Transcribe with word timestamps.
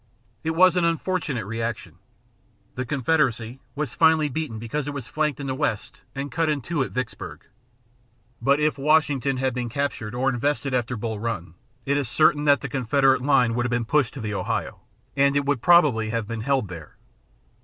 It 0.43 0.55
was 0.55 0.75
an 0.75 0.83
unfortunate 0.83 1.45
rejection. 1.45 1.99
The 2.73 2.87
Confederacy 2.87 3.59
was 3.75 3.93
finally 3.93 4.29
beaten 4.29 4.57
because 4.57 4.87
it 4.87 4.95
was 4.95 5.07
flanked 5.07 5.39
in 5.39 5.45
the 5.45 5.53
west 5.53 6.01
and 6.15 6.31
cut 6.31 6.49
in 6.49 6.61
two 6.61 6.81
at 6.81 6.89
Vicksburg. 6.89 7.45
But 8.41 8.59
if 8.59 8.79
Washington 8.79 9.37
had 9.37 9.53
been 9.53 9.69
captured 9.69 10.15
or 10.15 10.27
invested 10.27 10.73
after 10.73 10.97
Bull 10.97 11.19
Run, 11.19 11.53
it 11.85 11.97
is 11.97 12.09
certain 12.09 12.45
that 12.45 12.61
the 12.61 12.67
Confederate 12.67 13.21
line 13.21 13.53
would 13.53 13.65
have 13.67 13.69
been 13.69 13.85
pushed 13.85 14.15
to 14.15 14.21
the 14.21 14.33
Ohio, 14.33 14.79
and 15.15 15.35
it 15.35 15.45
would 15.45 15.61
probably 15.61 16.09
have 16.09 16.27
been 16.27 16.41
held 16.41 16.67
there. 16.67 16.95